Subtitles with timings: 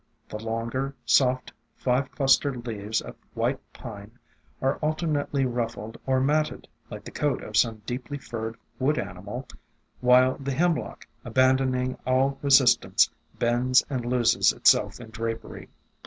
[0.29, 4.09] The longer, soft, five clustered leaves of White Pine
[4.59, 9.47] are alternately ruffled or matted, like the coat of some deeply furred wood animal,
[9.99, 15.69] while the Hemlock, abandoning all resist ance, bends, and loses itself in drapery.